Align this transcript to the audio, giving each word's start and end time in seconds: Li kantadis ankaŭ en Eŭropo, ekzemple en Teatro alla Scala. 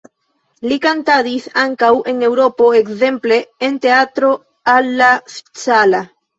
Li 0.69 0.77
kantadis 0.85 1.45
ankaŭ 1.65 1.91
en 2.13 2.25
Eŭropo, 2.29 2.71
ekzemple 2.81 3.39
en 3.69 3.79
Teatro 3.87 4.35
alla 4.77 5.15
Scala. 5.39 6.05